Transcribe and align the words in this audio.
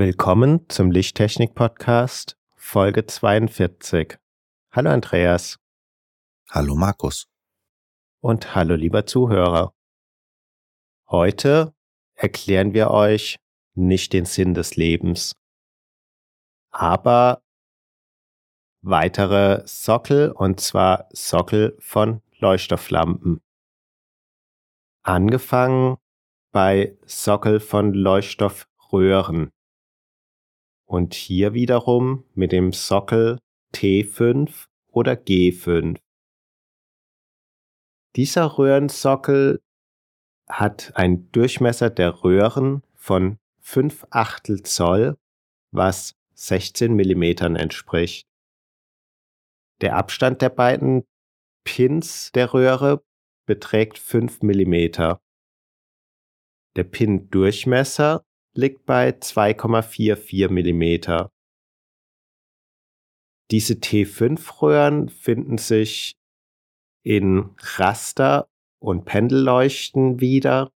Willkommen 0.00 0.66
zum 0.70 0.90
Lichttechnik-Podcast, 0.90 2.38
Folge 2.56 3.04
42. 3.04 4.16
Hallo 4.72 4.88
Andreas. 4.88 5.58
Hallo 6.48 6.74
Markus. 6.74 7.28
Und 8.22 8.54
hallo 8.54 8.76
lieber 8.76 9.04
Zuhörer. 9.04 9.74
Heute 11.10 11.74
erklären 12.14 12.72
wir 12.72 12.90
euch 12.90 13.40
nicht 13.74 14.14
den 14.14 14.24
Sinn 14.24 14.54
des 14.54 14.74
Lebens, 14.76 15.34
aber 16.70 17.42
weitere 18.80 19.66
Sockel 19.66 20.32
und 20.32 20.60
zwar 20.60 21.10
Sockel 21.12 21.76
von 21.78 22.22
Leuchtstofflampen. 22.38 23.42
Angefangen 25.02 25.98
bei 26.52 26.96
Sockel 27.04 27.60
von 27.60 27.92
Leuchtstoffröhren. 27.92 29.52
Und 30.90 31.14
hier 31.14 31.54
wiederum 31.54 32.24
mit 32.34 32.50
dem 32.50 32.72
Sockel 32.72 33.38
T5 33.72 34.66
oder 34.88 35.12
G5. 35.12 36.00
Dieser 38.16 38.58
Röhrensockel 38.58 39.62
hat 40.48 40.90
einen 40.96 41.30
Durchmesser 41.30 41.90
der 41.90 42.24
Röhren 42.24 42.82
von 42.96 43.38
5 43.60 44.08
Achtel 44.10 44.64
Zoll, 44.64 45.16
was 45.70 46.16
16 46.34 46.92
Millimetern 46.92 47.54
entspricht. 47.54 48.26
Der 49.82 49.94
Abstand 49.94 50.42
der 50.42 50.50
beiden 50.50 51.04
Pins 51.62 52.32
der 52.32 52.52
Röhre 52.52 53.04
beträgt 53.46 53.96
5 53.96 54.42
Millimeter. 54.42 55.20
Der 56.74 56.82
Pin-Durchmesser 56.82 58.24
liegt 58.54 58.86
bei 58.86 59.10
2,44 59.10 60.50
Millimeter. 60.50 61.30
Diese 63.50 63.74
T5-Röhren 63.74 65.08
finden 65.08 65.58
sich 65.58 66.14
in 67.02 67.54
Raster- 67.58 68.48
und 68.80 69.04
Pendelleuchten 69.04 70.20
wieder 70.20 70.70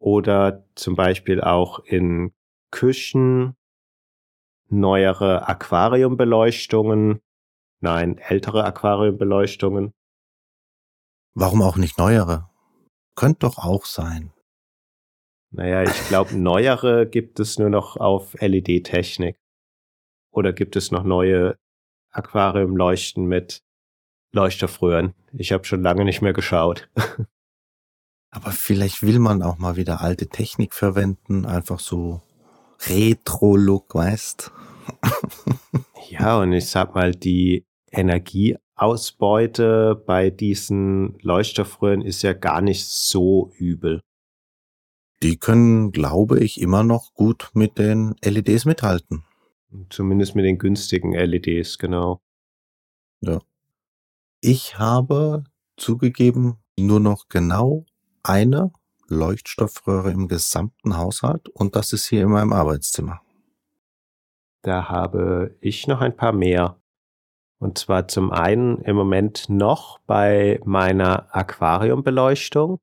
oder 0.00 0.64
zum 0.74 0.94
Beispiel 0.94 1.40
auch 1.40 1.80
in 1.80 2.32
Küchen, 2.70 3.56
neuere 4.68 5.48
Aquariumbeleuchtungen, 5.48 7.20
nein, 7.80 8.18
ältere 8.18 8.64
Aquariumbeleuchtungen. 8.64 9.92
Warum 11.34 11.62
auch 11.62 11.76
nicht 11.76 11.98
neuere? 11.98 12.50
Könnte 13.14 13.46
doch 13.46 13.58
auch 13.58 13.84
sein. 13.86 14.32
Naja, 15.50 15.82
ich 15.82 16.08
glaube, 16.08 16.36
neuere 16.36 17.06
gibt 17.06 17.40
es 17.40 17.58
nur 17.58 17.70
noch 17.70 17.96
auf 17.96 18.34
LED-Technik. 18.40 19.38
Oder 20.30 20.52
gibt 20.52 20.76
es 20.76 20.90
noch 20.90 21.04
neue 21.04 21.56
Aquariumleuchten 22.10 23.24
mit 23.24 23.62
Leuchtstoffröhren? 24.32 25.14
Ich 25.32 25.52
habe 25.52 25.64
schon 25.64 25.82
lange 25.82 26.04
nicht 26.04 26.20
mehr 26.20 26.34
geschaut. 26.34 26.90
Aber 28.30 28.52
vielleicht 28.52 29.02
will 29.02 29.18
man 29.18 29.42
auch 29.42 29.56
mal 29.56 29.76
wieder 29.76 30.02
alte 30.02 30.28
Technik 30.28 30.74
verwenden, 30.74 31.46
einfach 31.46 31.80
so 31.80 32.20
Retro-Look, 32.86 33.94
weißt? 33.94 34.52
ja, 36.10 36.38
und 36.38 36.52
ich 36.52 36.68
sag 36.68 36.94
mal, 36.94 37.12
die 37.12 37.64
Energieausbeute 37.90 39.94
bei 40.06 40.28
diesen 40.28 41.18
Leuchtstoffröhren 41.20 42.02
ist 42.02 42.20
ja 42.22 42.34
gar 42.34 42.60
nicht 42.60 42.86
so 42.86 43.50
übel. 43.56 44.02
Die 45.22 45.36
können, 45.36 45.90
glaube 45.90 46.40
ich, 46.40 46.60
immer 46.60 46.84
noch 46.84 47.12
gut 47.14 47.50
mit 47.54 47.78
den 47.78 48.14
LEDs 48.22 48.64
mithalten. 48.64 49.24
Zumindest 49.90 50.34
mit 50.34 50.44
den 50.44 50.58
günstigen 50.58 51.12
LEDs, 51.12 51.78
genau. 51.78 52.20
Ja. 53.20 53.40
Ich 54.40 54.78
habe 54.78 55.44
zugegeben 55.76 56.58
nur 56.78 57.00
noch 57.00 57.28
genau 57.28 57.84
eine 58.22 58.72
Leuchtstoffröhre 59.08 60.12
im 60.12 60.28
gesamten 60.28 60.96
Haushalt 60.96 61.48
und 61.48 61.74
das 61.74 61.92
ist 61.92 62.06
hier 62.06 62.22
in 62.22 62.30
meinem 62.30 62.52
Arbeitszimmer. 62.52 63.20
Da 64.62 64.88
habe 64.88 65.56
ich 65.60 65.86
noch 65.86 66.00
ein 66.00 66.16
paar 66.16 66.32
mehr. 66.32 66.80
Und 67.58 67.78
zwar 67.78 68.06
zum 68.06 68.30
einen 68.30 68.78
im 68.82 68.94
Moment 68.94 69.48
noch 69.48 69.98
bei 70.00 70.60
meiner 70.64 71.34
Aquariumbeleuchtung. 71.34 72.78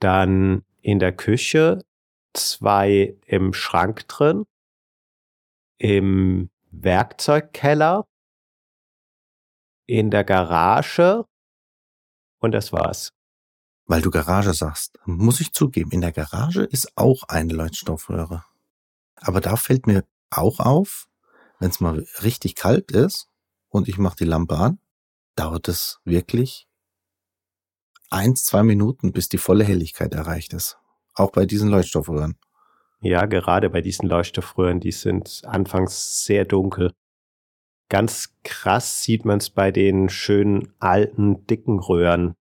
Dann 0.00 0.65
in 0.86 1.00
der 1.00 1.10
Küche, 1.10 1.84
zwei 2.32 3.18
im 3.26 3.52
Schrank 3.52 4.06
drin, 4.06 4.44
im 5.78 6.48
Werkzeugkeller, 6.70 8.06
in 9.86 10.12
der 10.12 10.22
Garage 10.22 11.24
und 12.38 12.52
das 12.52 12.72
war's. 12.72 13.10
Weil 13.86 14.00
du 14.00 14.12
Garage 14.12 14.54
sagst, 14.54 14.96
muss 15.06 15.40
ich 15.40 15.52
zugeben, 15.52 15.90
in 15.90 16.02
der 16.02 16.12
Garage 16.12 16.62
ist 16.62 16.96
auch 16.96 17.24
eine 17.24 17.52
Leuchtstoffröhre. 17.52 18.44
Aber 19.16 19.40
da 19.40 19.56
fällt 19.56 19.88
mir 19.88 20.04
auch 20.30 20.60
auf, 20.60 21.08
wenn 21.58 21.70
es 21.70 21.80
mal 21.80 22.06
richtig 22.22 22.54
kalt 22.54 22.92
ist 22.92 23.28
und 23.70 23.88
ich 23.88 23.98
mache 23.98 24.18
die 24.18 24.24
Lampe 24.24 24.56
an, 24.56 24.78
dauert 25.34 25.66
es 25.66 25.98
wirklich 26.04 26.65
eins, 28.10 28.44
zwei 28.44 28.62
Minuten, 28.62 29.12
bis 29.12 29.28
die 29.28 29.38
volle 29.38 29.64
Helligkeit 29.64 30.14
erreicht 30.14 30.52
ist. 30.52 30.78
Auch 31.14 31.32
bei 31.32 31.46
diesen 31.46 31.70
Leuchtstoffröhren. 31.70 32.38
Ja, 33.00 33.26
gerade 33.26 33.70
bei 33.70 33.80
diesen 33.80 34.08
Leuchtstoffröhren, 34.08 34.80
die 34.80 34.92
sind 34.92 35.42
anfangs 35.44 36.24
sehr 36.24 36.44
dunkel. 36.44 36.92
Ganz 37.88 38.34
krass 38.42 39.02
sieht 39.02 39.24
man 39.24 39.38
es 39.38 39.50
bei 39.50 39.70
den 39.70 40.08
schönen 40.08 40.74
alten, 40.80 41.46
dicken 41.46 41.78
Röhren, 41.78 42.34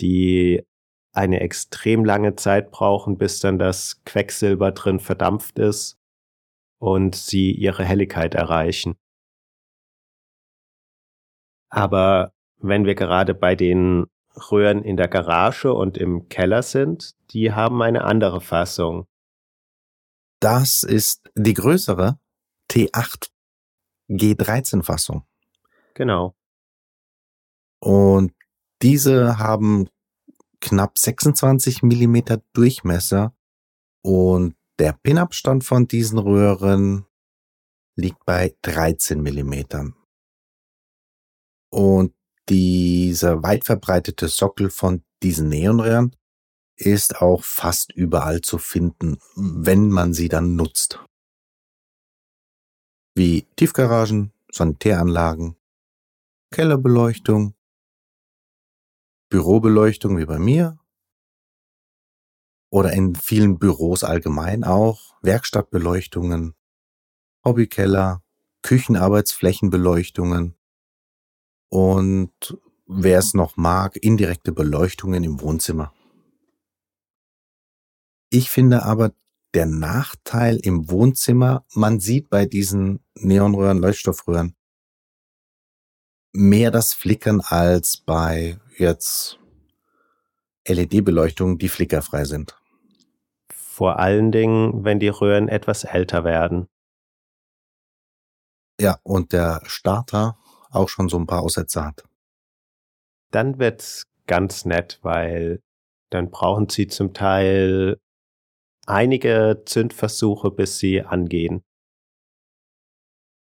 die 0.00 0.64
eine 1.12 1.40
extrem 1.40 2.04
lange 2.04 2.36
Zeit 2.36 2.70
brauchen, 2.70 3.18
bis 3.18 3.40
dann 3.40 3.58
das 3.58 4.02
Quecksilber 4.04 4.72
drin 4.72 5.00
verdampft 5.00 5.58
ist 5.58 5.98
und 6.78 7.16
sie 7.16 7.52
ihre 7.52 7.84
Helligkeit 7.84 8.34
erreichen. 8.34 8.96
Aber 11.70 12.32
wenn 12.58 12.86
wir 12.86 12.94
gerade 12.94 13.34
bei 13.34 13.54
den 13.54 14.06
Röhren 14.50 14.82
in 14.82 14.96
der 14.96 15.08
Garage 15.08 15.72
und 15.72 15.98
im 15.98 16.28
Keller 16.28 16.62
sind, 16.62 17.14
die 17.30 17.52
haben 17.52 17.82
eine 17.82 18.04
andere 18.04 18.40
Fassung. 18.40 19.06
Das 20.40 20.82
ist 20.82 21.30
die 21.34 21.54
größere 21.54 22.18
T8 22.70 23.30
G13 24.08 24.82
Fassung. 24.82 25.24
Genau. 25.94 26.34
Und 27.80 28.32
diese 28.82 29.38
haben 29.38 29.88
knapp 30.60 30.98
26 30.98 31.82
Millimeter 31.82 32.42
Durchmesser 32.52 33.34
und 34.02 34.56
der 34.78 34.92
Pinabstand 34.92 35.64
von 35.64 35.88
diesen 35.88 36.18
Röhren 36.18 37.06
liegt 37.96 38.24
bei 38.24 38.54
13 38.62 39.20
Millimetern. 39.20 39.94
Und 41.70 42.14
dieser 42.48 43.42
weit 43.42 43.64
verbreitete 43.64 44.28
Sockel 44.28 44.70
von 44.70 45.02
diesen 45.22 45.48
Neonröhren 45.48 46.14
ist 46.76 47.20
auch 47.20 47.42
fast 47.42 47.92
überall 47.92 48.40
zu 48.40 48.58
finden, 48.58 49.18
wenn 49.34 49.90
man 49.90 50.14
sie 50.14 50.28
dann 50.28 50.54
nutzt. 50.56 51.04
Wie 53.14 53.46
Tiefgaragen, 53.56 54.32
Sanitäranlagen, 54.52 55.56
Kellerbeleuchtung, 56.50 57.54
Bürobeleuchtung 59.28 60.16
wie 60.16 60.24
bei 60.24 60.38
mir 60.38 60.78
oder 62.70 62.92
in 62.92 63.14
vielen 63.14 63.58
Büros 63.58 64.04
allgemein 64.04 64.62
auch, 64.64 65.16
Werkstattbeleuchtungen, 65.22 66.54
Hobbykeller, 67.44 68.22
Küchenarbeitsflächenbeleuchtungen 68.62 70.57
und 71.68 72.58
wer 72.86 73.18
es 73.18 73.34
noch 73.34 73.56
mag, 73.56 73.96
indirekte 73.96 74.52
Beleuchtungen 74.52 75.24
im 75.24 75.40
Wohnzimmer. 75.40 75.92
Ich 78.30 78.50
finde 78.50 78.82
aber, 78.82 79.12
der 79.54 79.66
Nachteil 79.66 80.56
im 80.56 80.90
Wohnzimmer, 80.90 81.64
man 81.74 82.00
sieht 82.00 82.28
bei 82.28 82.44
diesen 82.44 83.00
Neonröhren, 83.14 83.78
Leuchtstoffröhren 83.78 84.54
mehr 86.32 86.70
das 86.70 86.94
Flickern 86.94 87.40
als 87.40 87.96
bei 87.96 88.58
jetzt 88.76 89.38
LED-Beleuchtungen, 90.66 91.58
die 91.58 91.68
flickerfrei 91.68 92.24
sind. 92.24 92.56
Vor 93.50 93.98
allen 93.98 94.32
Dingen, 94.32 94.84
wenn 94.84 95.00
die 95.00 95.08
Röhren 95.08 95.48
etwas 95.48 95.84
älter 95.84 96.24
werden. 96.24 96.68
Ja, 98.80 98.98
und 99.02 99.32
der 99.32 99.62
Starter 99.64 100.38
auch 100.70 100.88
schon 100.88 101.08
so 101.08 101.18
ein 101.18 101.26
paar 101.26 101.42
Aussätze 101.42 101.84
hat. 101.84 102.04
Dann 103.30 103.58
wird's 103.58 104.04
ganz 104.26 104.64
nett, 104.64 104.98
weil 105.02 105.60
dann 106.10 106.30
brauchen 106.30 106.68
sie 106.68 106.86
zum 106.86 107.12
Teil 107.12 108.00
einige 108.86 109.62
Zündversuche, 109.66 110.50
bis 110.50 110.78
sie 110.78 111.02
angehen. 111.02 111.62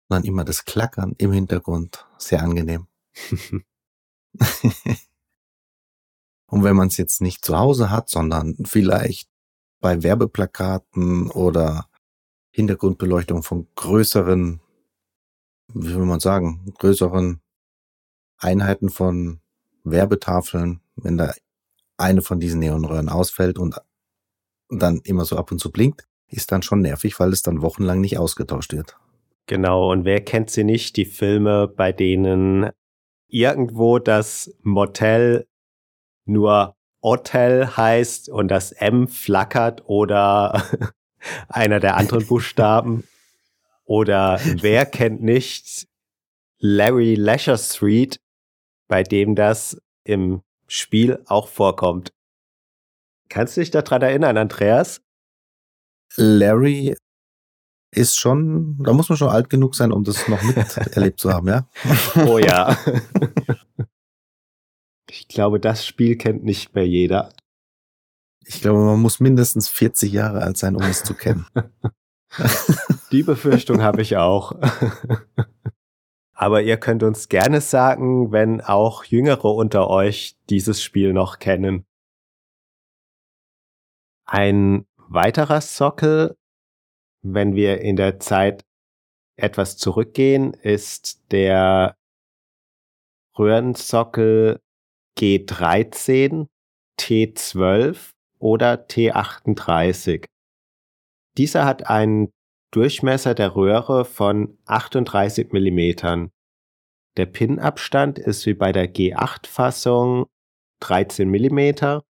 Dann 0.09 0.23
immer 0.23 0.43
das 0.43 0.65
Klackern 0.65 1.15
im 1.17 1.31
Hintergrund. 1.31 2.07
Sehr 2.17 2.41
angenehm. 2.41 2.87
Und 6.49 6.63
wenn 6.63 6.75
man 6.75 6.87
es 6.87 6.97
jetzt 6.97 7.21
nicht 7.21 7.43
zu 7.43 7.57
Hause 7.57 7.89
hat, 7.89 8.09
sondern 8.09 8.55
vielleicht 8.65 9.29
bei 9.81 10.01
Werbeplakaten 10.03 11.29
oder 11.31 11.89
Hintergrundbeleuchtung 12.51 13.43
von 13.43 13.67
größeren, 13.75 14.61
wie 15.73 15.95
will 15.95 16.05
man 16.05 16.19
sagen, 16.19 16.73
größeren 16.77 17.41
Einheiten 18.37 18.89
von 18.89 19.41
Werbetafeln, 19.83 20.81
wenn 20.95 21.17
da 21.17 21.33
eine 21.97 22.21
von 22.21 22.39
diesen 22.39 22.59
Neonröhren 22.59 23.09
ausfällt 23.09 23.57
und 23.57 23.81
dann 24.69 25.01
immer 25.03 25.25
so 25.25 25.37
ab 25.37 25.51
und 25.51 25.59
zu 25.59 25.71
blinkt, 25.71 26.07
ist 26.27 26.51
dann 26.51 26.61
schon 26.61 26.81
nervig, 26.81 27.19
weil 27.19 27.31
es 27.31 27.41
dann 27.41 27.61
wochenlang 27.61 28.01
nicht 28.01 28.17
ausgetauscht 28.17 28.73
wird. 28.73 28.97
Genau, 29.47 29.91
und 29.91 30.03
wer 30.03 30.21
kennt 30.21 30.49
sie 30.49 30.65
nicht, 30.65 30.97
die 30.97 31.05
Filme, 31.05 31.67
bei 31.67 31.93
denen 31.93 32.69
irgendwo 33.29 33.97
das 33.97 34.53
Motel 34.61 35.47
nur 36.25 36.75
Hotel 37.01 37.77
heißt 37.77 38.29
und 38.29 38.49
das 38.49 38.73
M 38.73 39.07
flackert 39.07 39.83
oder 39.85 40.63
einer 41.47 41.79
der 41.79 41.95
anderen 41.95 42.25
Buchstaben. 42.27 43.05
Oder 43.87 44.39
wer 44.61 44.85
kennt 44.85 45.23
nicht 45.23 45.87
Larry 46.59 47.15
Leisure 47.15 47.57
Street, 47.57 48.19
bei 48.87 49.03
dem 49.03 49.35
das 49.35 49.81
im 50.03 50.41
Spiel 50.67 51.23
auch 51.25 51.47
vorkommt. 51.47 52.11
Kannst 53.29 53.57
du 53.57 53.61
dich 53.61 53.71
daran 53.71 54.01
erinnern, 54.01 54.37
Andreas? 54.37 55.01
Larry 56.15 56.95
ist 57.91 58.17
schon, 58.17 58.77
da 58.83 58.93
muss 58.93 59.09
man 59.09 59.17
schon 59.17 59.29
alt 59.29 59.49
genug 59.49 59.75
sein, 59.75 59.91
um 59.91 60.03
das 60.03 60.27
noch 60.27 60.41
miterlebt 60.41 61.19
zu 61.19 61.31
haben, 61.31 61.47
ja? 61.47 61.67
Oh 62.27 62.37
ja. 62.37 62.77
Ich 65.09 65.29
glaube, 65.29 65.61
das 65.61 65.85
Spiel 65.85 66.17
kennt 66.17 66.43
nicht 66.43 66.75
mehr 66.75 66.85
jeder. 66.85 67.31
Ich 68.45 68.61
glaube, 68.61 68.79
man 68.79 68.99
muss 68.99 69.21
mindestens 69.21 69.69
40 69.69 70.11
Jahre 70.11 70.41
alt 70.41 70.57
sein, 70.57 70.75
um 70.75 70.83
es 70.83 71.03
zu 71.03 71.13
kennen. 71.13 71.45
Die 73.11 73.23
Befürchtung 73.23 73.81
habe 73.81 74.01
ich 74.01 74.17
auch. 74.17 74.53
Aber 76.33 76.61
ihr 76.61 76.77
könnt 76.77 77.01
uns 77.01 77.29
gerne 77.29 77.61
sagen, 77.61 78.31
wenn 78.31 78.61
auch 78.61 79.03
Jüngere 79.05 79.45
unter 79.45 79.89
euch 79.89 80.37
dieses 80.49 80.83
Spiel 80.83 81.13
noch 81.13 81.39
kennen. 81.39 81.85
Ein 84.25 84.85
weiterer 84.97 85.61
Sockel, 85.61 86.37
wenn 87.23 87.55
wir 87.55 87.81
in 87.81 87.95
der 87.95 88.19
Zeit 88.19 88.65
etwas 89.35 89.77
zurückgehen, 89.77 90.53
ist 90.53 91.31
der 91.31 91.95
Röhrensockel 93.37 94.59
G13, 95.17 96.47
T12 96.99 98.11
oder 98.39 98.73
T38. 98.73 100.25
Dieser 101.37 101.65
hat 101.65 101.87
einen 101.87 102.31
Durchmesser 102.71 103.33
der 103.33 103.55
Röhre 103.55 104.05
von 104.05 104.57
38 104.65 105.51
Millimetern. 105.51 106.31
Der 107.15 107.25
Pinabstand 107.25 108.19
ist 108.19 108.45
wie 108.45 108.53
bei 108.53 108.71
der 108.71 108.93
G8-Fassung 108.93 110.25
13 110.81 111.29
Millimeter 111.29 112.03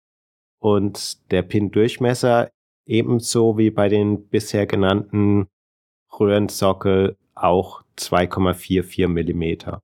und 0.61 1.31
der 1.31 1.43
Pin-Durchmesser 1.43 2.51
ebenso 2.87 3.59
wie 3.59 3.71
bei 3.71 3.89
den 3.89 4.29
bisher 4.29 4.67
genannten 4.67 5.49
Röhrensockel 6.19 7.17
auch 7.35 7.83
2,44 7.99 9.09
Millimeter. 9.09 9.83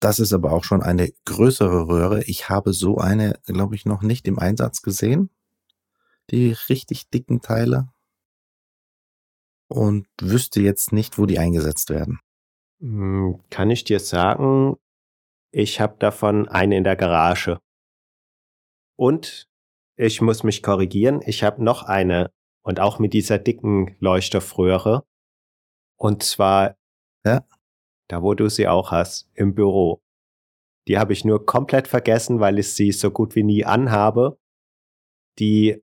Das 0.00 0.18
ist 0.18 0.32
aber 0.32 0.52
auch 0.52 0.64
schon 0.64 0.82
eine 0.82 1.10
größere 1.26 1.88
Röhre. 1.88 2.24
Ich 2.24 2.48
habe 2.48 2.72
so 2.72 2.96
eine, 2.96 3.38
glaube 3.44 3.74
ich, 3.74 3.84
noch 3.84 4.00
nicht 4.02 4.26
im 4.28 4.38
Einsatz 4.38 4.80
gesehen. 4.80 5.30
Die 6.30 6.52
richtig 6.68 7.10
dicken 7.10 7.40
Teile. 7.40 7.88
Und 9.68 10.06
wüsste 10.20 10.60
jetzt 10.60 10.92
nicht, 10.92 11.18
wo 11.18 11.26
die 11.26 11.38
eingesetzt 11.38 11.90
werden. 11.90 12.20
Hm, 12.80 13.42
kann 13.50 13.70
ich 13.70 13.84
dir 13.84 14.00
sagen, 14.00 14.76
ich 15.52 15.80
habe 15.80 15.96
davon 15.98 16.48
eine 16.48 16.76
in 16.76 16.84
der 16.84 16.96
Garage. 16.96 17.58
Und 18.96 19.48
ich 19.96 20.20
muss 20.20 20.42
mich 20.42 20.62
korrigieren, 20.62 21.20
ich 21.24 21.42
habe 21.42 21.62
noch 21.62 21.82
eine 21.82 22.32
und 22.62 22.80
auch 22.80 22.98
mit 22.98 23.12
dieser 23.12 23.38
dicken 23.38 23.96
Leuchterfröhre. 24.00 25.04
Und 25.96 26.22
zwar 26.22 26.76
ja? 27.24 27.44
da, 28.08 28.22
wo 28.22 28.34
du 28.34 28.48
sie 28.48 28.68
auch 28.68 28.90
hast, 28.90 29.28
im 29.34 29.54
Büro. 29.54 30.02
Die 30.88 30.98
habe 30.98 31.12
ich 31.12 31.24
nur 31.24 31.46
komplett 31.46 31.88
vergessen, 31.88 32.40
weil 32.40 32.58
ich 32.58 32.74
sie 32.74 32.92
so 32.92 33.10
gut 33.10 33.34
wie 33.34 33.42
nie 33.42 33.64
anhabe. 33.64 34.38
Die 35.38 35.82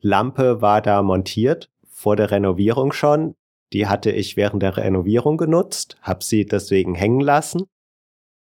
Lampe 0.00 0.62
war 0.62 0.80
da 0.82 1.02
montiert, 1.02 1.70
vor 1.86 2.16
der 2.16 2.30
Renovierung 2.30 2.92
schon. 2.92 3.34
Die 3.72 3.86
hatte 3.86 4.10
ich 4.10 4.36
während 4.36 4.62
der 4.62 4.76
Renovierung 4.76 5.36
genutzt, 5.36 5.96
habe 6.02 6.24
sie 6.24 6.46
deswegen 6.46 6.94
hängen 6.94 7.20
lassen. 7.20 7.66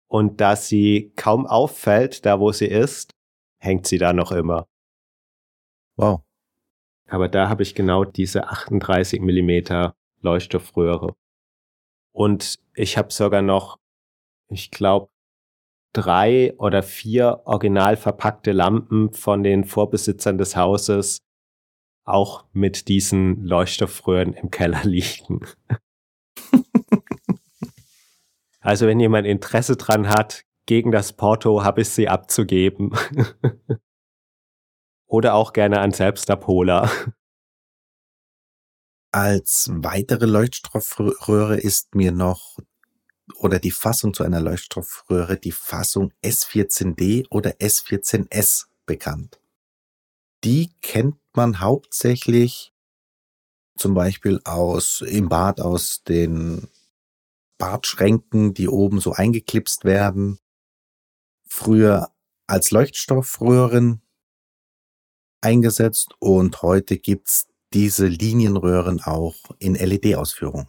Und 0.08 0.40
da 0.40 0.56
sie 0.56 1.12
kaum 1.16 1.46
auffällt, 1.46 2.24
da 2.26 2.40
wo 2.40 2.52
sie 2.52 2.66
ist, 2.66 3.12
hängt 3.58 3.86
sie 3.86 3.98
da 3.98 4.12
noch 4.12 4.32
immer. 4.32 4.66
Wow. 5.96 6.22
Aber 7.08 7.28
da 7.28 7.48
habe 7.48 7.62
ich 7.62 7.74
genau 7.74 8.04
diese 8.04 8.48
38 8.48 9.20
Millimeter 9.20 9.94
Leuchtstoffröhre. 10.20 11.14
Und 12.12 12.58
ich 12.74 12.96
habe 12.96 13.12
sogar 13.12 13.42
noch, 13.42 13.78
ich 14.48 14.70
glaube, 14.70 15.10
drei 15.92 16.54
oder 16.58 16.82
vier 16.82 17.42
original 17.44 17.96
verpackte 17.96 18.52
Lampen 18.52 19.12
von 19.12 19.42
den 19.42 19.64
Vorbesitzern 19.64 20.38
des 20.38 20.56
Hauses 20.56 21.20
auch 22.04 22.44
mit 22.52 22.88
diesen 22.88 23.44
Leuchtstoffröhren 23.44 24.34
im 24.34 24.50
Keller 24.50 24.84
liegen. 24.84 25.40
also 28.60 28.86
wenn 28.86 29.00
jemand 29.00 29.26
Interesse 29.26 29.76
dran 29.76 30.08
hat, 30.08 30.44
gegen 30.66 30.92
das 30.92 31.12
Porto 31.12 31.62
habe 31.62 31.82
ich 31.82 31.90
sie 31.90 32.08
abzugeben. 32.08 32.92
Oder 35.06 35.34
auch 35.34 35.52
gerne 35.52 35.80
an 35.80 35.92
Selbstabholer. 35.92 36.90
Als 39.12 39.70
weitere 39.72 40.26
Leuchtstoffröhre 40.26 41.56
ist 41.56 41.94
mir 41.94 42.10
noch 42.10 42.58
oder 43.36 43.58
die 43.58 43.70
Fassung 43.70 44.12
zu 44.12 44.24
einer 44.24 44.40
Leuchtstoffröhre 44.40 45.36
die 45.36 45.52
Fassung 45.52 46.12
S14D 46.22 47.26
oder 47.30 47.52
S14S 47.52 48.66
bekannt. 48.86 49.40
Die 50.44 50.74
kennt 50.82 51.16
man 51.32 51.60
hauptsächlich 51.60 52.74
zum 53.78 53.94
Beispiel 53.94 54.40
aus 54.44 55.00
im 55.00 55.30
Bad 55.30 55.58
aus 55.60 56.04
den 56.04 56.68
Badschränken, 57.56 58.52
die 58.52 58.68
oben 58.68 59.00
so 59.00 59.12
eingeklipst 59.12 59.84
werden. 59.84 60.38
Früher 61.48 62.10
als 62.46 62.70
Leuchtstoffröhren 62.70 64.02
eingesetzt 65.40 66.14
und 66.18 66.60
heute 66.60 66.98
gibt's 66.98 67.48
diese 67.72 68.06
Linienröhren 68.06 69.00
auch 69.02 69.36
in 69.58 69.74
LED-Ausführung. 69.74 70.68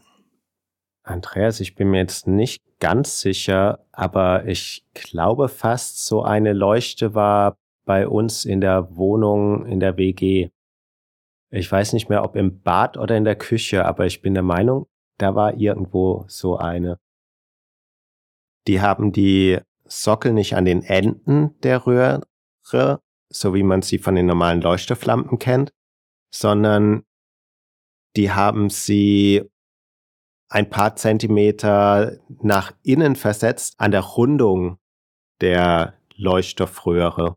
Andreas, 1.03 1.59
ich 1.59 1.75
bin 1.75 1.91
mir 1.91 1.99
jetzt 1.99 2.27
nicht 2.27 2.63
ganz 2.79 3.19
sicher, 3.19 3.85
aber 3.91 4.45
ich 4.47 4.85
glaube 4.93 5.49
fast, 5.49 6.05
so 6.05 6.23
eine 6.23 6.53
Leuchte 6.53 7.13
war 7.13 7.57
bei 7.85 8.07
uns 8.07 8.45
in 8.45 8.61
der 8.61 8.95
Wohnung, 8.95 9.65
in 9.65 9.79
der 9.79 9.97
WG. 9.97 10.49
Ich 11.51 11.71
weiß 11.71 11.93
nicht 11.93 12.09
mehr, 12.09 12.23
ob 12.23 12.35
im 12.35 12.61
Bad 12.61 12.97
oder 12.97 13.15
in 13.15 13.23
der 13.23 13.35
Küche, 13.35 13.85
aber 13.85 14.05
ich 14.05 14.21
bin 14.21 14.33
der 14.33 14.43
Meinung, 14.43 14.87
da 15.17 15.35
war 15.35 15.55
irgendwo 15.55 16.25
so 16.27 16.57
eine. 16.57 16.99
Die 18.67 18.81
haben 18.81 19.11
die 19.11 19.59
Sockel 19.85 20.33
nicht 20.33 20.55
an 20.55 20.65
den 20.65 20.81
Enden 20.81 21.59
der 21.61 21.85
Röhre, 21.85 22.99
so 23.29 23.53
wie 23.53 23.63
man 23.63 23.81
sie 23.81 23.99
von 23.99 24.15
den 24.15 24.25
normalen 24.25 24.61
Leuchtstofflampen 24.61 25.39
kennt, 25.39 25.71
sondern 26.33 27.03
die 28.15 28.31
haben 28.31 28.69
sie 28.69 29.49
ein 30.49 30.69
paar 30.69 30.95
Zentimeter 30.95 32.19
nach 32.41 32.73
innen 32.83 33.15
versetzt 33.15 33.75
an 33.77 33.91
der 33.91 34.01
Rundung 34.01 34.77
der 35.41 35.99
Leuchtstoffröhre. 36.15 37.35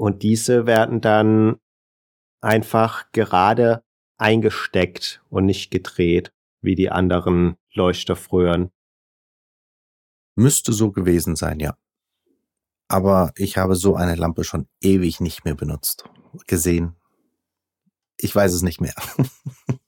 Und 0.00 0.22
diese 0.22 0.64
werden 0.64 1.02
dann 1.02 1.60
einfach 2.40 3.12
gerade 3.12 3.84
eingesteckt 4.16 5.22
und 5.28 5.44
nicht 5.44 5.70
gedreht, 5.70 6.32
wie 6.62 6.74
die 6.74 6.88
anderen 6.88 7.58
Leuchtstoffröhren. 7.74 8.70
Müsste 10.36 10.72
so 10.72 10.90
gewesen 10.90 11.36
sein, 11.36 11.60
ja. 11.60 11.76
Aber 12.88 13.32
ich 13.36 13.58
habe 13.58 13.76
so 13.76 13.94
eine 13.94 14.14
Lampe 14.14 14.42
schon 14.42 14.68
ewig 14.80 15.20
nicht 15.20 15.44
mehr 15.44 15.54
benutzt, 15.54 16.08
gesehen. 16.46 16.96
Ich 18.16 18.34
weiß 18.34 18.54
es 18.54 18.62
nicht 18.62 18.80
mehr. 18.80 18.94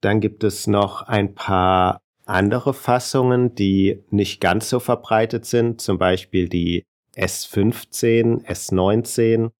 Dann 0.00 0.20
gibt 0.20 0.42
es 0.42 0.66
noch 0.66 1.02
ein 1.02 1.34
paar 1.34 2.00
andere 2.24 2.72
Fassungen, 2.72 3.54
die 3.54 4.02
nicht 4.08 4.40
ganz 4.40 4.70
so 4.70 4.80
verbreitet 4.80 5.44
sind, 5.44 5.82
zum 5.82 5.98
Beispiel 5.98 6.48
die 6.48 6.86
S15, 7.16 8.44
S19. 8.46 9.50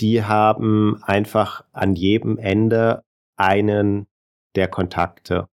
Die 0.00 0.24
haben 0.24 1.02
einfach 1.02 1.64
an 1.72 1.94
jedem 1.94 2.38
Ende 2.38 3.02
einen 3.36 4.06
der 4.54 4.68
Kontakte. 4.68 5.48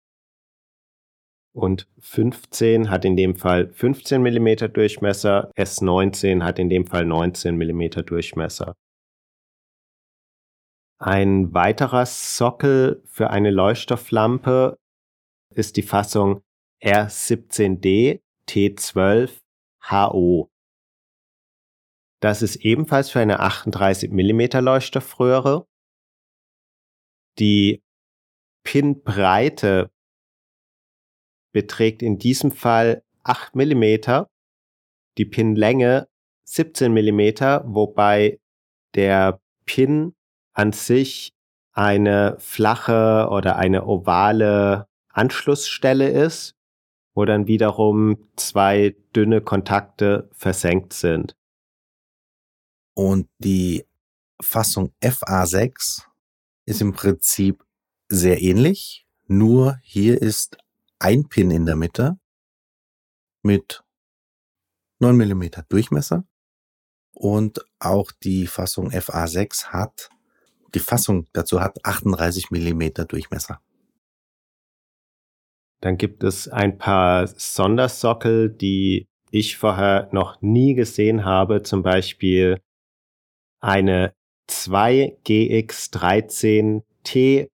Und 1.54 1.88
15 1.99 2.90
hat 2.90 3.04
in 3.04 3.16
dem 3.16 3.37
Fall 3.37 3.73
15 3.73 4.23
mm 4.23 4.73
Durchmesser, 4.73 5.50
S19 5.56 6.44
hat 6.44 6.58
in 6.58 6.68
dem 6.68 6.87
Fall 6.87 7.04
19 7.04 7.56
mm 7.56 8.04
Durchmesser. 8.06 8.75
Ein 11.00 11.54
weiterer 11.54 12.06
Sockel 12.06 13.02
für 13.06 13.30
eine 13.30 13.50
Leuchtstofflampe 13.50 14.76
ist 15.54 15.76
die 15.76 15.82
Fassung 15.82 16.42
R17D 16.82 18.20
T12 18.49 19.40
HO. 19.90 20.49
Das 22.21 22.43
ist 22.43 22.57
ebenfalls 22.57 23.11
für 23.11 23.21
eine 23.21 23.41
38 23.41 24.11
mm 24.11 24.59
Leuchtstoffröhre. 24.61 25.67
Die 27.39 27.83
Pinbreite 28.65 29.91
beträgt 31.53 32.03
in 32.03 32.19
diesem 32.19 32.51
Fall 32.51 33.03
8 33.23 33.55
mm, 33.55 34.25
die 35.17 35.25
Pinlänge 35.25 36.09
17 36.45 36.93
mm, 36.93 37.21
wobei 37.73 38.41
der 38.95 39.41
Pin 39.65 40.15
an 40.55 40.73
sich 40.73 41.33
eine 41.73 42.37
flache 42.39 43.29
oder 43.31 43.57
eine 43.57 43.87
ovale 43.87 44.89
Anschlussstelle 45.09 46.09
ist, 46.09 46.57
wo 47.15 47.25
dann 47.25 47.47
wiederum 47.47 48.29
zwei 48.37 48.97
dünne 49.15 49.41
Kontakte 49.41 50.29
versenkt 50.33 50.93
sind. 50.93 51.38
Und 52.99 53.28
die 53.38 53.87
Fassung 54.43 54.93
FA6 55.00 56.02
ist 56.64 56.81
im 56.81 56.95
Prinzip 56.95 57.64
sehr 58.09 58.43
ähnlich, 58.43 59.07
nur 59.28 59.78
hier 59.85 60.21
ist 60.21 60.59
ein 60.99 61.28
Pin 61.28 61.52
in 61.52 61.64
der 61.64 61.76
Mitte 61.76 62.19
mit 63.45 63.85
9 64.99 65.17
mm 65.17 65.45
Durchmesser 65.69 66.25
und 67.12 67.64
auch 67.78 68.11
die 68.11 68.49
Fassung 68.49 68.90
FA6 68.90 69.67
hat 69.67 70.11
die 70.75 70.81
Fassung 70.81 71.28
dazu 71.33 71.61
hat 71.61 71.78
38 71.85 72.50
Millimeter 72.50 73.05
Durchmesser. 73.05 73.61
Dann 75.81 75.99
gibt 75.99 76.25
es 76.25 76.49
ein 76.49 76.78
paar 76.78 77.28
Sondersockel, 77.28 78.50
die 78.50 79.07
ich 79.31 79.57
vorher 79.57 80.09
noch 80.11 80.43
nie 80.43 80.75
gesehen 80.75 81.25
habe. 81.25 81.62
Zum 81.62 81.85
Beispiel 81.85 82.61
eine 83.61 84.12
2GX13T 84.50 87.49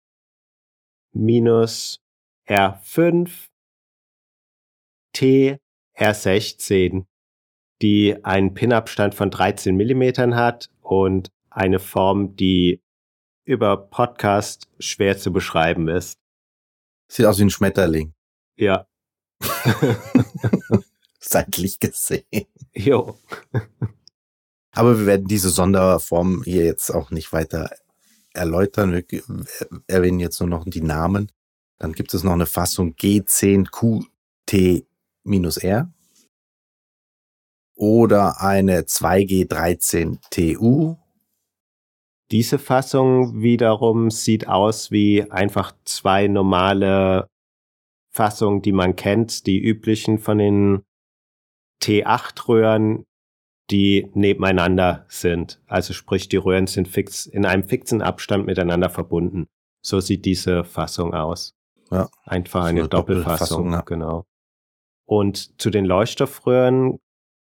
minus 1.13 2.01
R5 2.49 3.49
T 5.13 5.59
R16, 5.97 7.07
die 7.81 8.25
einen 8.25 8.55
Pinabstand 8.55 9.15
von 9.15 9.31
13 9.31 9.77
Millimetern 9.77 10.35
hat 10.35 10.71
und 10.81 11.31
eine 11.51 11.79
Form, 11.79 12.35
die 12.37 12.83
über 13.45 13.77
Podcast 13.77 14.69
schwer 14.79 15.19
zu 15.19 15.33
beschreiben 15.33 15.89
ist. 15.89 16.19
Sieht 17.09 17.27
aus 17.27 17.39
wie 17.39 17.45
ein 17.45 17.51
Schmetterling. 17.51 18.15
Ja. 18.57 18.87
Seitlich 21.21 21.79
gesehen. 21.79 22.47
Jo. 22.75 23.19
Aber 24.75 24.99
wir 24.99 25.07
werden 25.07 25.27
diese 25.27 25.49
Sonderform 25.51 26.43
hier 26.45 26.65
jetzt 26.65 26.91
auch 26.91 27.11
nicht 27.11 27.33
weiter 27.33 27.71
erläutern. 28.33 28.93
Wir 28.93 29.05
erwähnen 29.87 30.21
jetzt 30.21 30.41
nur 30.41 30.49
noch 30.49 30.65
die 30.65 30.83
Namen. 30.83 31.31
Dann 31.79 31.93
gibt 31.93 32.15
es 32.15 32.25
noch 32.25 32.33
eine 32.33 32.47
Fassung 32.47 32.95
G10QT-R 32.95 35.91
oder 37.77 38.41
eine 38.41 38.83
2G13TU 38.83 40.97
diese 42.31 42.59
Fassung 42.59 43.43
wiederum 43.43 44.11
sieht 44.11 44.49
aus 44.49 44.91
wie 44.91 45.31
einfach 45.31 45.75
zwei 45.85 46.27
normale 46.27 47.29
Fassungen, 48.11 48.63
die 48.63 48.73
man 48.73 48.97
kennt, 48.97 49.47
die 49.47 49.63
üblichen 49.63 50.19
von 50.19 50.39
den 50.39 50.85
T8-Röhren, 51.83 53.05
die 53.71 54.11
nebeneinander 54.15 55.07
sind. 55.09 55.61
Also 55.67 55.95
sprich, 55.95 56.29
die 56.29 56.37
Röhren 56.37 56.67
sind 56.67 56.89
fix 56.89 57.27
in 57.27 57.47
einem 57.47 57.65
fixen 57.65 58.03
Abstand 58.03 58.47
miteinander 58.47 58.91
verbunden. 58.91 59.47
So 59.83 60.01
sieht 60.01 60.25
diese 60.25 60.65
Fassung 60.65 61.15
aus. 61.15 61.55
Ja. 61.91 62.09
Einfach 62.25 62.65
eine, 62.65 62.81
eine 62.81 62.89
Doppelfassung, 62.89 63.71
Doppelfassung, 63.71 63.73
ja. 63.73 63.81
genau. 63.83 64.25
Und 65.07 65.61
zu 65.61 65.71
den 65.71 65.85
Leuchtstoffröhren 65.85 66.99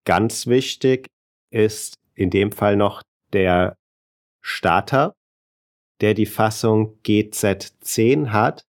ganz 0.06 0.48
wichtig 0.48 1.08
ist 1.52 1.96
in 2.16 2.30
dem 2.30 2.52
Fall 2.52 2.76
noch 2.76 3.04
der 3.34 3.78
Starter, 4.42 5.16
der 6.02 6.14
die 6.14 6.26
Fassung 6.26 7.00
GZ10 7.04 8.30
hat 8.32 8.66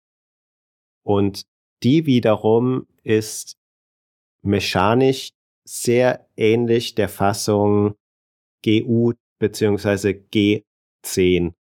und 1.04 1.44
die 1.84 2.06
wiederum 2.06 2.88
ist 3.04 3.56
mechanisch 4.42 5.30
sehr 5.70 6.28
ähnlich 6.36 6.96
der 6.96 7.10
Fassung 7.10 7.94
GU 8.66 9.14
bzw. 9.38 10.20
G10. 10.34 11.54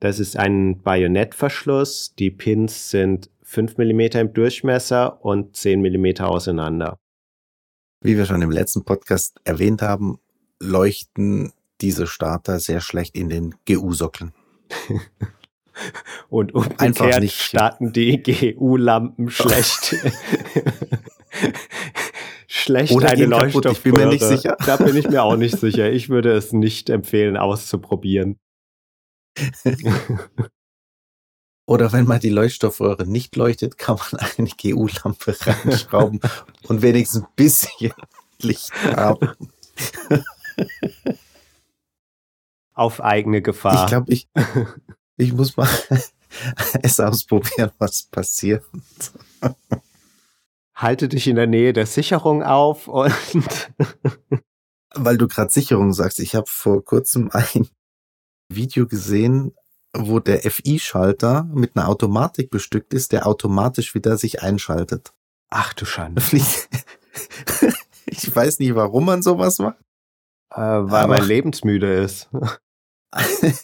Das 0.00 0.18
ist 0.18 0.36
ein 0.36 0.82
Bajonettverschluss. 0.82 2.16
Die 2.16 2.32
Pins 2.32 2.90
sind 2.90 3.30
5 3.42 3.78
mm 3.78 4.00
im 4.00 4.32
Durchmesser 4.32 5.24
und 5.24 5.54
10 5.54 5.80
mm 5.80 6.22
auseinander. 6.24 6.98
Wie 8.00 8.16
wir 8.16 8.26
schon 8.26 8.42
im 8.42 8.50
letzten 8.50 8.84
Podcast 8.84 9.40
erwähnt 9.44 9.80
haben, 9.80 10.18
leuchten 10.58 11.52
diese 11.80 12.08
Starter 12.08 12.58
sehr 12.58 12.80
schlecht 12.80 13.14
in 13.14 13.28
den 13.28 13.54
GU-Sockeln. 13.68 14.32
Und 16.28 16.54
umgekehrt 16.54 17.20
nicht. 17.20 17.40
starten 17.40 17.92
die 17.92 18.22
GU-Lampen 18.22 19.30
schlecht. 19.30 19.96
schlecht 22.62 22.92
Oder 22.92 23.10
eine 23.10 23.26
Leuchtstoffröhre. 23.26 23.72
Ich 23.72 23.82
bin 23.82 23.92
mir 23.94 24.06
nicht 24.06 24.24
sicher. 24.24 24.56
Da 24.64 24.76
bin 24.76 24.96
ich 24.96 25.08
mir 25.08 25.22
auch 25.22 25.36
nicht 25.36 25.58
sicher. 25.58 25.90
Ich 25.90 26.08
würde 26.08 26.32
es 26.32 26.52
nicht 26.52 26.90
empfehlen, 26.90 27.36
auszuprobieren. 27.36 28.38
Oder 31.66 31.92
wenn 31.92 32.06
mal 32.06 32.18
die 32.18 32.28
Leuchtstoffröhre 32.28 33.06
nicht 33.06 33.36
leuchtet, 33.36 33.78
kann 33.78 33.96
man 33.96 34.20
eine 34.36 34.50
GU-Lampe 34.60 35.36
reinschrauben 35.46 36.20
und 36.64 36.82
wenigstens 36.82 37.22
ein 37.22 37.28
bisschen 37.36 37.92
Licht 38.40 38.72
haben 38.84 39.36
auf 42.74 43.02
eigene 43.02 43.42
Gefahr. 43.42 43.84
Ich 43.84 43.88
glaube, 43.88 44.12
ich, 44.12 44.28
ich 45.16 45.32
muss 45.32 45.56
mal 45.56 45.68
es 46.82 47.00
ausprobieren, 47.00 47.70
was 47.78 48.04
passiert. 48.04 48.64
Halte 50.82 51.08
dich 51.08 51.28
in 51.28 51.36
der 51.36 51.46
Nähe 51.46 51.72
der 51.72 51.86
Sicherung 51.86 52.42
auf 52.42 52.88
und 52.88 53.14
weil 54.94 55.16
du 55.16 55.28
gerade 55.28 55.50
Sicherung 55.50 55.92
sagst, 55.92 56.18
ich 56.20 56.34
habe 56.34 56.46
vor 56.48 56.84
kurzem 56.84 57.30
ein 57.32 57.68
Video 58.48 58.86
gesehen, 58.86 59.54
wo 59.96 60.18
der 60.18 60.40
FI-Schalter 60.42 61.44
mit 61.44 61.76
einer 61.76 61.88
Automatik 61.88 62.50
bestückt 62.50 62.92
ist, 62.94 63.12
der 63.12 63.26
automatisch 63.26 63.94
wieder 63.94 64.18
sich 64.18 64.42
einschaltet. 64.42 65.12
Ach 65.50 65.72
du 65.72 65.84
Schande. 65.84 66.22
Ich 68.06 68.34
weiß 68.34 68.58
nicht, 68.58 68.74
warum 68.74 69.06
man 69.06 69.22
sowas 69.22 69.58
macht. 69.58 69.78
Äh, 70.50 70.56
weil 70.60 71.04
Aber- 71.04 71.18
man 71.18 71.26
lebensmüde 71.26 71.94
ist. 71.94 72.28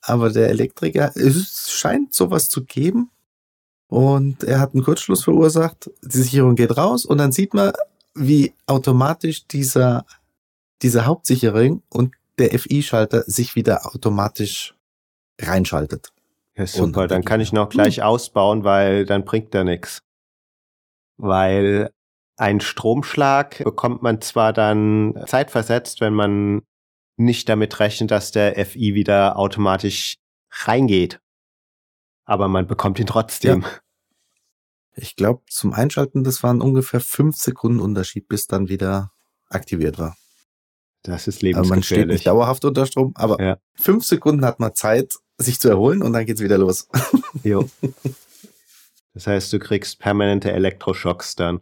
Aber 0.00 0.30
der 0.30 0.48
Elektriker, 0.48 1.12
es 1.14 1.70
scheint 1.70 2.14
sowas 2.14 2.48
zu 2.48 2.64
geben. 2.64 3.10
Und 3.88 4.42
er 4.42 4.60
hat 4.60 4.74
einen 4.74 4.82
Kurzschluss 4.82 5.24
verursacht. 5.24 5.90
Die 6.02 6.18
Sicherung 6.18 6.56
geht 6.56 6.76
raus 6.76 7.04
und 7.04 7.18
dann 7.18 7.32
sieht 7.32 7.54
man, 7.54 7.72
wie 8.14 8.52
automatisch 8.66 9.46
dieser, 9.46 10.04
diese 10.82 11.06
Hauptsicherung 11.06 11.82
und 11.88 12.14
der 12.38 12.58
FI-Schalter 12.58 13.22
sich 13.26 13.54
wieder 13.54 13.86
automatisch 13.86 14.74
reinschaltet. 15.40 16.12
Ja, 16.56 16.62
Und 16.62 16.68
super, 16.68 17.02
dann 17.02 17.08
dann 17.08 17.24
kann 17.24 17.40
ich 17.40 17.52
noch 17.52 17.68
gleich 17.68 18.02
ausbauen, 18.02 18.64
weil 18.64 19.04
dann 19.04 19.24
bringt 19.24 19.54
er 19.54 19.64
nix. 19.64 20.02
Weil 21.18 21.90
ein 22.36 22.60
Stromschlag 22.60 23.62
bekommt 23.62 24.02
man 24.02 24.20
zwar 24.20 24.52
dann 24.52 25.14
zeitversetzt, 25.26 26.00
wenn 26.00 26.14
man 26.14 26.62
nicht 27.18 27.48
damit 27.48 27.80
rechnet, 27.80 28.10
dass 28.10 28.30
der 28.30 28.54
FI 28.66 28.94
wieder 28.94 29.38
automatisch 29.38 30.16
reingeht. 30.50 31.20
Aber 32.26 32.48
man 32.48 32.66
bekommt 32.66 32.98
ihn 32.98 33.06
trotzdem. 33.06 33.64
Ich 34.94 35.16
glaube, 35.16 35.42
zum 35.48 35.72
Einschalten, 35.72 36.24
das 36.24 36.42
waren 36.42 36.60
ungefähr 36.60 37.00
fünf 37.00 37.36
Sekunden 37.36 37.80
Unterschied, 37.80 38.28
bis 38.28 38.46
dann 38.46 38.68
wieder 38.68 39.12
aktiviert 39.48 39.98
war. 39.98 40.16
Das 41.02 41.28
ist 41.28 41.42
Also 41.44 41.44
man 41.44 41.82
steht 41.82 41.98
lebensgefährlich. 41.98 42.14
nicht 42.14 42.26
dauerhaft 42.26 42.64
unter 42.64 42.84
Strom, 42.86 43.12
aber 43.14 43.40
Ja. 43.42 43.58
fünf 43.74 44.04
Sekunden 44.04 44.44
hat 44.44 44.58
man 44.58 44.74
Zeit, 44.74 45.14
sich 45.38 45.60
zu 45.60 45.68
erholen 45.68 46.02
und 46.02 46.12
dann 46.12 46.26
geht's 46.26 46.40
wieder 46.40 46.58
los. 46.58 46.88
Jo. 47.44 47.68
Das 49.14 49.26
heißt, 49.26 49.52
du 49.52 49.58
kriegst 49.58 49.98
permanente 49.98 50.50
Elektroschocks 50.52 51.36
dann. 51.36 51.60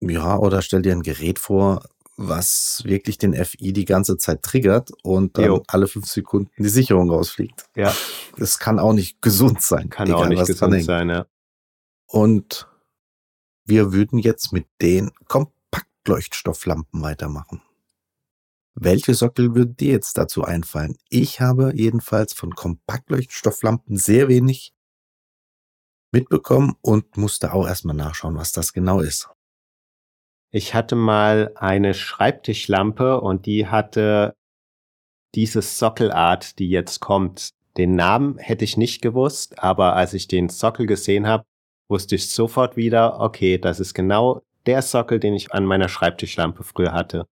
Ja, 0.00 0.36
oder 0.36 0.60
stell 0.62 0.82
dir 0.82 0.92
ein 0.92 1.02
Gerät 1.02 1.38
vor, 1.38 1.84
was 2.16 2.82
wirklich 2.84 3.18
den 3.18 3.32
FI 3.34 3.72
die 3.72 3.84
ganze 3.84 4.16
Zeit 4.18 4.42
triggert 4.42 4.90
und 5.02 5.38
dann 5.38 5.44
Jo. 5.46 5.62
alle 5.68 5.88
fünf 5.88 6.06
Sekunden 6.06 6.50
die 6.58 6.68
Sicherung 6.68 7.10
rausfliegt. 7.10 7.64
Ja, 7.74 7.94
Das 8.36 8.58
kann 8.58 8.78
auch 8.78 8.92
nicht 8.92 9.22
gesund 9.22 9.62
sein. 9.62 9.88
kann 9.90 10.08
egal, 10.08 10.22
auch 10.24 10.28
nicht 10.28 10.46
gesund 10.46 10.82
sein, 10.84 11.08
ja. 11.08 11.26
Und 12.06 12.68
wir 13.64 13.92
würden 13.92 14.18
jetzt 14.18 14.52
mit 14.52 14.66
den 14.80 15.10
Kompaktleuchtstofflampen 15.28 17.00
weitermachen. 17.02 17.62
Welche 18.74 19.14
Sockel 19.14 19.54
würden 19.54 19.76
dir 19.76 19.92
jetzt 19.92 20.16
dazu 20.18 20.44
einfallen? 20.44 20.96
Ich 21.08 21.40
habe 21.40 21.72
jedenfalls 21.74 22.32
von 22.32 22.54
Kompaktleuchtstofflampen 22.54 23.96
sehr 23.96 24.28
wenig 24.28 24.74
mitbekommen 26.10 26.76
und 26.80 27.16
musste 27.16 27.52
auch 27.52 27.66
erstmal 27.66 27.96
nachschauen, 27.96 28.36
was 28.36 28.52
das 28.52 28.72
genau 28.72 29.00
ist. 29.00 29.28
Ich 30.54 30.74
hatte 30.74 30.96
mal 30.96 31.52
eine 31.54 31.94
Schreibtischlampe 31.94 33.22
und 33.22 33.46
die 33.46 33.68
hatte 33.68 34.34
diese 35.34 35.62
Sockelart, 35.62 36.58
die 36.58 36.68
jetzt 36.68 37.00
kommt. 37.00 37.54
Den 37.78 37.94
Namen 37.94 38.36
hätte 38.36 38.64
ich 38.64 38.76
nicht 38.76 39.00
gewusst, 39.00 39.58
aber 39.58 39.96
als 39.96 40.12
ich 40.12 40.28
den 40.28 40.50
Sockel 40.50 40.84
gesehen 40.84 41.26
habe, 41.26 41.44
wusste 41.88 42.16
ich 42.16 42.28
sofort 42.28 42.76
wieder, 42.76 43.18
okay, 43.18 43.56
das 43.56 43.80
ist 43.80 43.94
genau 43.94 44.42
der 44.66 44.82
Sockel, 44.82 45.20
den 45.20 45.32
ich 45.32 45.52
an 45.52 45.64
meiner 45.64 45.88
Schreibtischlampe 45.88 46.64
früher 46.64 46.92
hatte. 46.92 47.26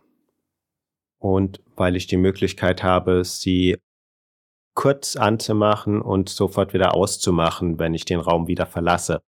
Und 1.19 1.63
weil 1.77 1.97
ich 1.97 2.07
die 2.07 2.17
Möglichkeit 2.17 2.83
habe, 2.83 3.25
sie 3.25 3.77
kurz 4.75 5.17
anzumachen 5.17 6.01
und 6.01 6.29
sofort 6.29 6.73
wieder 6.73 6.95
auszumachen, 6.95 7.79
wenn 7.79 7.95
ich 7.95 8.05
den 8.05 8.21
Raum 8.21 8.47
wieder 8.47 8.67
verlasse, 8.67 9.23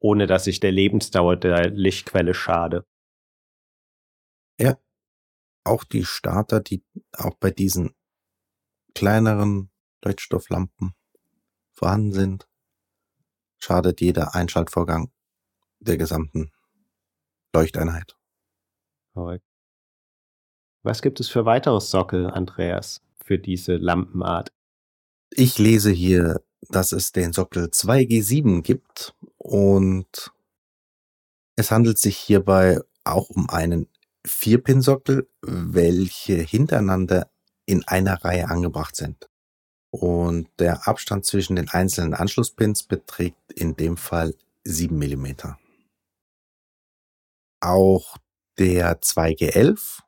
ohne 0.00 0.26
dass 0.26 0.46
ich 0.46 0.58
der 0.58 0.72
Lebensdauer 0.72 1.36
der 1.36 1.70
Lichtquelle 1.70 2.34
schade. 2.34 2.84
Auch 5.64 5.84
die 5.84 6.04
Starter, 6.04 6.60
die 6.60 6.84
auch 7.12 7.36
bei 7.36 7.50
diesen 7.50 7.94
kleineren 8.94 9.70
Leuchtstofflampen 10.04 10.94
vorhanden 11.70 12.12
sind, 12.12 12.48
schadet 13.58 14.00
jeder 14.00 14.34
Einschaltvorgang 14.34 15.12
der 15.78 15.96
gesamten 15.96 16.52
Leuchteinheit. 17.54 18.18
Korrekt. 19.14 19.51
Was 20.84 21.00
gibt 21.00 21.20
es 21.20 21.28
für 21.28 21.44
weitere 21.44 21.80
Sockel, 21.80 22.26
Andreas, 22.26 23.02
für 23.24 23.38
diese 23.38 23.76
Lampenart? 23.76 24.52
Ich 25.30 25.58
lese 25.58 25.92
hier, 25.92 26.42
dass 26.68 26.92
es 26.92 27.12
den 27.12 27.32
Sockel 27.32 27.66
2G7 27.66 28.62
gibt 28.62 29.14
und 29.38 30.32
es 31.56 31.70
handelt 31.70 31.98
sich 31.98 32.16
hierbei 32.16 32.80
auch 33.04 33.30
um 33.30 33.48
einen 33.48 33.88
Vierpin-Sockel, 34.26 35.28
welche 35.42 36.34
hintereinander 36.34 37.30
in 37.66 37.86
einer 37.86 38.24
Reihe 38.24 38.48
angebracht 38.48 38.96
sind. 38.96 39.28
Und 39.90 40.48
der 40.58 40.88
Abstand 40.88 41.26
zwischen 41.26 41.56
den 41.56 41.68
einzelnen 41.68 42.14
Anschlusspins 42.14 42.82
beträgt 42.84 43.52
in 43.52 43.76
dem 43.76 43.96
Fall 43.96 44.34
7 44.64 44.96
Millimeter. 44.98 45.58
Auch 47.60 48.16
der 48.58 49.00
2G11 49.00 50.02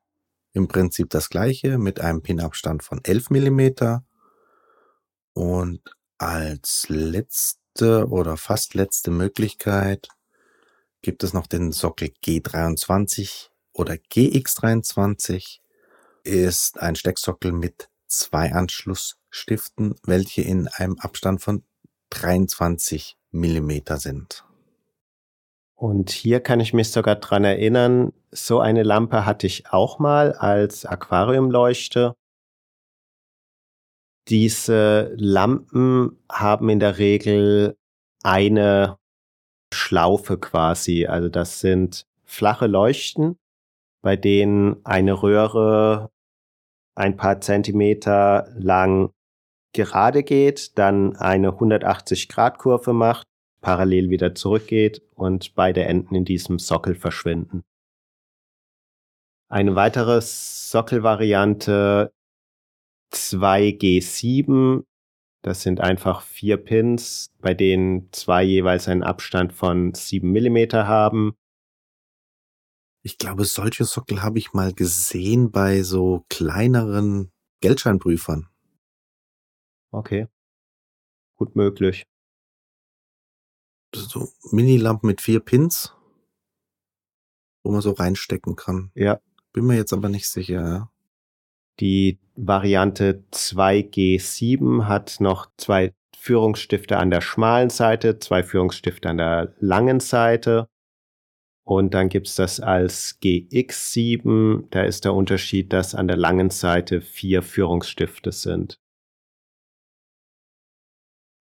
im 0.54 0.68
Prinzip 0.68 1.10
das 1.10 1.28
gleiche 1.28 1.78
mit 1.78 2.00
einem 2.00 2.22
Pinabstand 2.22 2.82
von 2.82 3.00
11 3.02 3.30
Millimeter. 3.30 4.04
Und 5.34 5.82
als 6.16 6.86
letzte 6.88 8.08
oder 8.08 8.36
fast 8.36 8.74
letzte 8.74 9.10
Möglichkeit 9.10 10.08
gibt 11.02 11.22
es 11.24 11.32
noch 11.34 11.48
den 11.48 11.72
Sockel 11.72 12.12
G23 12.24 13.48
oder 13.72 13.94
GX23. 13.94 15.58
Ist 16.22 16.80
ein 16.80 16.94
Stecksockel 16.94 17.52
mit 17.52 17.90
zwei 18.06 18.52
Anschlussstiften, 18.52 19.96
welche 20.04 20.42
in 20.42 20.68
einem 20.68 20.98
Abstand 21.00 21.42
von 21.42 21.64
23 22.10 23.18
Millimeter 23.32 23.98
sind. 23.98 24.44
Und 25.76 26.10
hier 26.10 26.40
kann 26.40 26.60
ich 26.60 26.72
mich 26.72 26.90
sogar 26.90 27.16
dran 27.16 27.44
erinnern, 27.44 28.12
so 28.30 28.60
eine 28.60 28.82
Lampe 28.82 29.26
hatte 29.26 29.46
ich 29.46 29.72
auch 29.72 29.98
mal 29.98 30.32
als 30.32 30.86
Aquariumleuchte. 30.86 32.14
Diese 34.28 35.12
Lampen 35.16 36.22
haben 36.30 36.68
in 36.68 36.80
der 36.80 36.98
Regel 36.98 37.76
eine 38.22 38.98
Schlaufe 39.72 40.38
quasi. 40.38 41.06
Also 41.06 41.28
das 41.28 41.60
sind 41.60 42.06
flache 42.24 42.66
Leuchten, 42.66 43.36
bei 44.02 44.16
denen 44.16 44.84
eine 44.84 45.22
Röhre 45.22 46.10
ein 46.94 47.16
paar 47.16 47.40
Zentimeter 47.40 48.48
lang 48.56 49.10
gerade 49.72 50.22
geht, 50.22 50.78
dann 50.78 51.16
eine 51.16 51.48
180 51.48 52.28
Grad 52.28 52.58
Kurve 52.58 52.92
macht, 52.92 53.26
parallel 53.64 54.10
wieder 54.10 54.34
zurückgeht 54.34 55.02
und 55.14 55.54
beide 55.54 55.84
Enden 55.84 56.14
in 56.14 56.24
diesem 56.24 56.58
Sockel 56.58 56.94
verschwinden. 56.94 57.64
Eine 59.48 59.74
weitere 59.74 60.20
Sockelvariante 60.20 62.12
2G7, 63.12 64.84
das 65.42 65.62
sind 65.62 65.80
einfach 65.80 66.20
vier 66.20 66.58
Pins, 66.58 67.32
bei 67.40 67.54
denen 67.54 68.12
zwei 68.12 68.42
jeweils 68.42 68.86
einen 68.86 69.02
Abstand 69.02 69.52
von 69.52 69.94
sieben 69.94 70.30
Millimeter 70.30 70.86
haben. 70.86 71.34
Ich 73.02 73.16
glaube, 73.16 73.44
solche 73.44 73.84
Sockel 73.84 74.22
habe 74.22 74.38
ich 74.38 74.52
mal 74.52 74.74
gesehen 74.74 75.50
bei 75.50 75.82
so 75.82 76.24
kleineren 76.28 77.30
Geldscheinprüfern. 77.60 78.48
Okay. 79.90 80.26
Gut 81.36 81.56
möglich. 81.56 82.04
So 83.94 84.28
Minilampen 84.50 85.06
mit 85.06 85.20
vier 85.20 85.40
Pins, 85.40 85.94
wo 87.62 87.72
man 87.72 87.80
so 87.80 87.92
reinstecken 87.92 88.56
kann. 88.56 88.90
Ja. 88.94 89.20
Bin 89.52 89.66
mir 89.66 89.76
jetzt 89.76 89.92
aber 89.92 90.08
nicht 90.08 90.28
sicher, 90.28 90.68
ja. 90.68 90.90
Die 91.80 92.18
Variante 92.36 93.24
2G7 93.32 94.86
hat 94.86 95.16
noch 95.20 95.48
zwei 95.56 95.94
Führungsstifte 96.16 96.96
an 96.98 97.10
der 97.10 97.20
schmalen 97.20 97.70
Seite, 97.70 98.18
zwei 98.18 98.42
Führungsstifte 98.42 99.10
an 99.10 99.18
der 99.18 99.54
langen 99.58 100.00
Seite. 100.00 100.68
Und 101.64 101.94
dann 101.94 102.08
gibt's 102.08 102.34
das 102.34 102.60
als 102.60 103.18
GX7. 103.22 104.64
Da 104.70 104.82
ist 104.82 105.04
der 105.04 105.14
Unterschied, 105.14 105.72
dass 105.72 105.94
an 105.94 106.08
der 106.08 106.16
langen 106.16 106.50
Seite 106.50 107.00
vier 107.00 107.42
Führungsstifte 107.42 108.32
sind. 108.32 108.78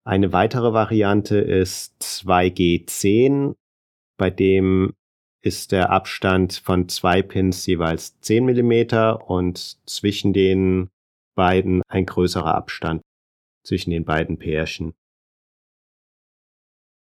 Eine 0.06 0.34
weitere 0.34 0.74
Variante 0.74 1.38
ist 1.38 1.96
2G10, 2.02 3.56
bei 4.18 4.30
dem 4.30 4.94
ist 5.42 5.72
der 5.72 5.92
Abstand 5.92 6.54
von 6.54 6.90
zwei 6.90 7.22
Pins 7.22 7.66
jeweils 7.66 8.20
10 8.22 8.46
Millimeter 8.46 9.30
und 9.30 9.78
zwischen 9.86 10.34
den 10.34 10.90
beiden 11.36 11.82
ein 11.88 12.06
größerer 12.06 12.54
Abstand 12.56 13.02
zwischen 13.66 13.92
den 13.92 14.06
beiden 14.06 14.38
Pärchen. 14.38 14.94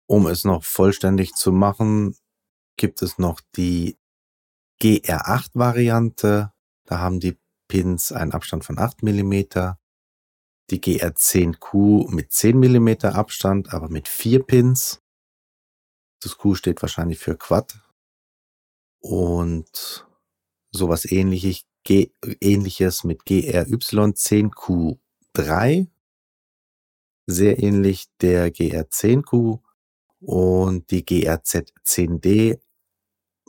Um 0.07 0.27
es 0.27 0.43
noch 0.43 0.63
vollständig 0.63 1.33
zu 1.33 1.51
machen, 1.51 2.15
gibt 2.77 3.01
es 3.01 3.17
noch 3.17 3.41
die 3.55 3.97
GR8-Variante. 4.81 6.51
Da 6.85 6.99
haben 6.99 7.19
die 7.19 7.37
Pins 7.67 8.11
einen 8.11 8.31
Abstand 8.31 8.63
von 8.63 8.77
8 8.77 9.03
Millimeter. 9.03 9.79
Die 10.71 10.81
GR10Q 10.81 12.09
mit 12.09 12.31
10 12.31 12.57
Millimeter 12.57 13.13
Abstand, 13.15 13.73
aber 13.73 13.89
mit 13.89 14.07
vier 14.07 14.41
Pins. 14.43 15.01
Das 16.21 16.37
Q 16.37 16.55
steht 16.55 16.81
wahrscheinlich 16.81 17.19
für 17.19 17.35
Quad 17.37 17.77
und 18.99 20.07
sowas 20.71 21.03
ähnliches, 21.05 21.65
G, 21.83 22.11
ähnliches 22.41 23.03
mit 23.03 23.21
GRY10Q3. 23.23 25.87
Sehr 27.27 27.61
ähnlich 27.61 28.07
der 28.21 28.51
GR10Q 28.51 29.59
und 30.19 30.89
die 30.89 31.05
GRZ10D 31.05 32.59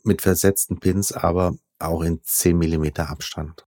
mit 0.04 0.20
versetzten 0.22 0.80
Pins, 0.80 1.12
aber 1.12 1.56
auch 1.78 2.02
in 2.02 2.22
10 2.22 2.58
mm 2.58 2.88
Abstand. 2.98 3.66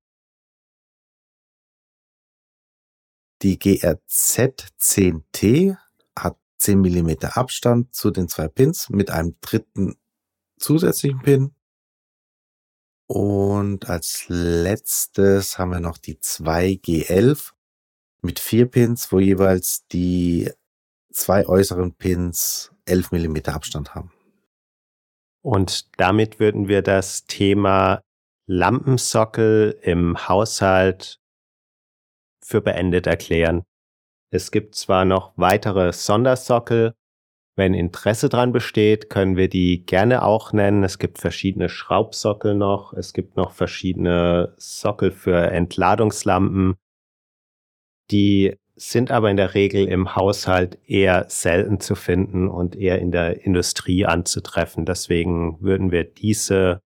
Die 3.41 3.58
GRZ10T 3.58 5.78
hat 6.17 6.38
10 6.58 6.82
mm 6.82 7.12
Abstand 7.34 7.93
zu 7.93 8.12
den 8.12 8.28
zwei 8.28 8.47
Pins 8.47 8.89
mit 8.89 9.10
einem 9.10 9.36
dritten 9.41 9.95
zusätzlichen 10.58 11.21
Pin 11.21 11.56
und 13.12 13.89
als 13.89 14.25
letztes 14.28 15.58
haben 15.58 15.71
wir 15.71 15.80
noch 15.80 15.97
die 15.97 16.17
2G11 16.17 17.54
mit 18.21 18.38
vier 18.38 18.67
Pins, 18.67 19.12
wo 19.12 19.19
jeweils 19.19 19.88
die 19.88 20.52
zwei 21.12 21.47
äußeren 21.47 21.95
Pins 21.95 22.71
11 22.86 23.12
Millimeter 23.12 23.56
Abstand 23.56 23.95
haben. 23.95 24.12
Und 25.41 25.89
damit 25.99 26.39
würden 26.39 26.67
wir 26.67 26.84
das 26.84 27.25
Thema 27.25 28.04
Lampensockel 28.45 29.80
im 29.82 30.28
Haushalt 30.28 31.18
für 32.50 32.62
beendet 32.62 33.08
erklären. 33.08 33.64
Es 34.32 34.52
gibt 34.52 34.76
zwar 34.76 35.06
noch 35.06 35.34
weitere 35.36 35.94
Sondersockel, 35.94 36.94
wenn 37.60 37.74
Interesse 37.74 38.30
dran 38.30 38.54
besteht, 38.54 39.10
können 39.10 39.36
wir 39.36 39.50
die 39.50 39.86
gerne 39.86 40.24
auch 40.24 40.54
nennen. 40.54 40.86
Es 40.86 40.98
gibt 40.98 41.18
verschiedene 41.18 41.68
Schraubsockel 41.68 42.56
noch. 42.56 42.94
Es 42.94 43.12
gibt 43.12 43.36
noch 43.36 43.52
verschiedene 43.52 44.54
Sockel 44.56 45.12
für 45.12 45.52
Entladungslampen. 45.52 46.76
Die 48.12 48.56
sind 48.78 49.12
aber 49.12 49.30
in 49.30 49.36
der 49.36 49.56
Regel 49.56 49.90
im 49.90 50.16
Haushalt 50.16 50.80
eher 50.88 51.26
selten 51.28 51.82
zu 51.82 51.96
finden 51.96 52.48
und 52.48 52.78
eher 52.78 53.00
in 53.00 53.12
der 53.12 53.44
Industrie 53.44 54.06
anzutreffen. 54.06 54.86
Deswegen 54.86 55.62
würden 55.62 55.92
wir 55.92 56.06
diese 56.06 56.80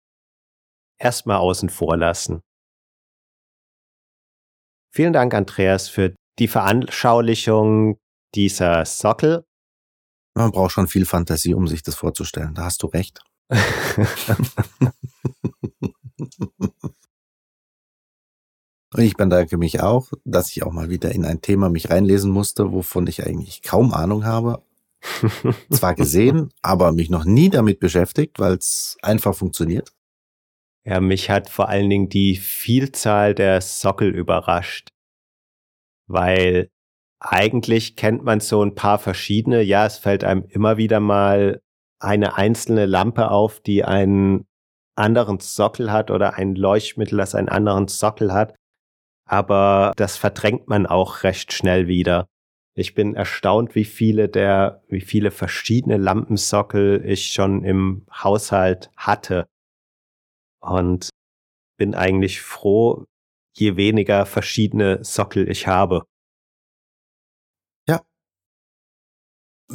erstmal 0.97 1.37
außen 1.37 1.69
vor 1.69 1.97
lassen. 1.97 2.41
Vielen 4.95 5.11
Dank, 5.11 5.33
Andreas, 5.33 5.89
für 5.89 6.13
die 6.37 6.47
Veranschaulichung 6.47 7.97
dieser 8.35 8.85
Sockel. 8.85 9.43
Man 10.35 10.51
braucht 10.51 10.73
schon 10.73 10.87
viel 10.87 11.07
Fantasie, 11.07 11.55
um 11.55 11.67
sich 11.67 11.81
das 11.81 11.95
vorzustellen. 11.95 12.53
Da 12.53 12.65
hast 12.65 12.83
du 12.83 12.87
recht. 12.87 13.23
Und 18.93 19.01
ich 19.01 19.17
bedanke 19.17 19.57
mich 19.57 19.81
auch, 19.81 20.11
dass 20.25 20.51
ich 20.51 20.61
auch 20.61 20.71
mal 20.71 20.91
wieder 20.91 21.11
in 21.11 21.25
ein 21.25 21.41
Thema 21.41 21.69
mich 21.69 21.89
reinlesen 21.89 22.29
musste, 22.29 22.71
wovon 22.71 23.07
ich 23.07 23.25
eigentlich 23.25 23.63
kaum 23.63 23.95
Ahnung 23.95 24.25
habe. 24.25 24.61
Zwar 25.71 25.95
gesehen, 25.95 26.53
aber 26.61 26.91
mich 26.91 27.09
noch 27.09 27.25
nie 27.25 27.49
damit 27.49 27.79
beschäftigt, 27.79 28.37
weil 28.37 28.53
es 28.57 28.97
einfach 29.01 29.33
funktioniert. 29.33 29.91
Ja, 30.85 30.99
mich 30.99 31.29
hat 31.29 31.49
vor 31.49 31.69
allen 31.69 31.89
Dingen 31.89 32.09
die 32.09 32.35
Vielzahl 32.35 33.33
der 33.33 33.61
Sockel 33.61 34.09
überrascht, 34.09 34.89
weil 36.07 36.69
eigentlich 37.19 37.95
kennt 37.95 38.23
man 38.23 38.41
so 38.41 38.61
ein 38.61 38.75
paar 38.75 38.99
verschiedene. 38.99 39.61
Ja, 39.61 39.85
es 39.85 39.97
fällt 39.97 40.25
einem 40.25 40.43
immer 40.49 40.77
wieder 40.77 40.99
mal 40.99 41.61
eine 41.99 42.35
einzelne 42.35 42.85
Lampe 42.85 43.31
auf, 43.31 43.61
die 43.61 43.85
einen 43.85 44.45
anderen 44.95 45.39
Sockel 45.39 45.91
hat 45.91 46.11
oder 46.11 46.35
ein 46.35 46.55
Leuchtmittel, 46.55 47.17
das 47.17 47.33
einen 47.33 47.49
anderen 47.49 47.87
Sockel 47.87 48.33
hat. 48.33 48.55
Aber 49.25 49.93
das 49.95 50.17
verdrängt 50.17 50.67
man 50.67 50.85
auch 50.85 51.23
recht 51.23 51.53
schnell 51.53 51.87
wieder. 51.87 52.27
Ich 52.75 52.93
bin 52.93 53.15
erstaunt, 53.15 53.75
wie 53.75 53.85
viele 53.85 54.27
der, 54.27 54.83
wie 54.89 55.01
viele 55.01 55.31
verschiedene 55.31 55.97
Lampensockel 55.97 57.03
ich 57.05 57.31
schon 57.31 57.63
im 57.63 58.05
Haushalt 58.11 58.91
hatte. 58.97 59.45
Und 60.63 61.09
bin 61.77 61.93
eigentlich 61.93 62.41
froh, 62.41 63.05
je 63.53 63.75
weniger 63.75 64.25
verschiedene 64.25 65.03
Sockel 65.03 65.49
ich 65.49 65.67
habe. 65.67 66.03